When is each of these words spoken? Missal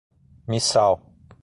Missal 0.47 0.97